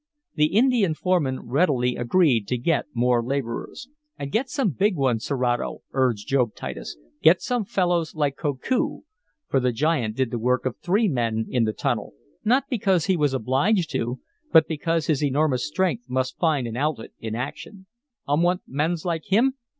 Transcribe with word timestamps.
The 0.33 0.47
Indian 0.47 0.95
foreman 0.95 1.41
readily 1.47 1.95
agreed 1.95 2.47
to 2.47 2.57
get 2.57 2.87
more 2.91 3.23
laborers. 3.23 3.87
"And 4.17 4.31
get 4.31 4.49
some 4.49 4.71
big 4.71 4.95
ones, 4.95 5.23
Serato," 5.25 5.83
urged 5.93 6.27
Job 6.27 6.55
Titus. 6.55 6.97
"Get 7.21 7.39
some 7.43 7.65
fellows 7.65 8.15
like 8.15 8.35
Koku," 8.35 9.01
for 9.47 9.59
the 9.59 9.71
giant 9.71 10.15
did 10.15 10.31
the 10.31 10.39
work 10.39 10.65
of 10.65 10.75
three 10.79 11.07
men 11.07 11.45
in 11.47 11.65
the 11.65 11.71
tunnel, 11.73 12.13
not 12.43 12.63
because 12.67 13.05
he 13.05 13.15
was 13.15 13.35
obliged 13.35 13.91
to, 13.91 14.19
but 14.51 14.67
because 14.67 15.05
his 15.05 15.23
enormous 15.23 15.67
strength 15.67 16.09
must 16.09 16.39
find 16.39 16.65
an 16.65 16.75
outlet 16.75 17.11
in 17.19 17.35
action. 17.35 17.85
"Um 18.27 18.41
want 18.41 18.63
mans 18.65 19.05
like 19.05 19.25
him?" 19.27 19.53